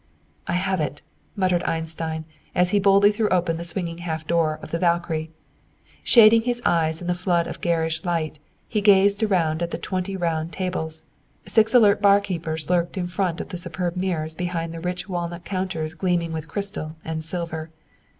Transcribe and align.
"I 0.47 0.53
have 0.53 0.81
it," 0.81 1.03
muttered 1.35 1.61
Einstein, 1.61 2.25
as 2.55 2.71
he 2.71 2.79
boldly 2.79 3.11
threw 3.11 3.29
open 3.29 3.57
the 3.57 3.63
swinging 3.63 3.99
half 3.99 4.25
door 4.25 4.57
of 4.63 4.71
the 4.71 4.79
"Valkyrie." 4.79 5.29
Shading 6.03 6.41
his 6.41 6.59
eyes 6.65 7.01
in 7.01 7.07
the 7.07 7.13
flood 7.13 7.45
of 7.45 7.61
garish 7.61 8.03
light, 8.03 8.39
he 8.67 8.81
gazed 8.81 9.21
around 9.21 9.61
at 9.61 9.69
the 9.69 9.77
twenty 9.77 10.17
round 10.17 10.53
tables. 10.53 11.03
Six 11.45 11.75
alert 11.75 12.01
barkeepers 12.01 12.67
lurked 12.67 12.97
in 12.97 13.05
front 13.05 13.41
of 13.41 13.49
the 13.49 13.59
superb 13.59 13.95
mirrors 13.95 14.33
behind 14.33 14.73
the 14.73 14.79
rich 14.79 15.07
walnut 15.07 15.45
counters 15.45 15.93
gleaming 15.93 16.31
with 16.33 16.47
crystal 16.47 16.95
and 17.05 17.23
silver. 17.23 17.69